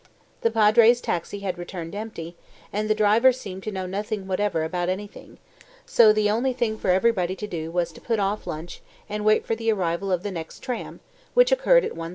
The 0.41 0.49
Padre's 0.49 0.99
taxi 0.99 1.41
had 1.41 1.59
returned 1.59 1.93
empty, 1.93 2.35
and 2.73 2.89
the 2.89 2.95
driver 2.95 3.31
seemed 3.31 3.61
to 3.65 3.71
know 3.71 3.85
nothing 3.85 4.25
whatever 4.25 4.63
about 4.63 4.89
anything, 4.89 5.37
so 5.85 6.11
the 6.11 6.27
only 6.27 6.53
thing 6.53 6.75
for 6.79 6.89
everybody 6.89 7.35
to 7.35 7.45
do 7.45 7.69
was 7.69 7.91
to 7.91 8.01
put 8.01 8.17
off 8.19 8.47
lunch 8.47 8.81
and 9.07 9.23
wait 9.23 9.45
for 9.45 9.53
the 9.53 9.71
arrival 9.71 10.11
of 10.11 10.23
the 10.23 10.31
next 10.31 10.63
tram, 10.63 11.01
which 11.35 11.51
occurred 11.51 11.85
at 11.85 11.91
1.37. 11.91 12.09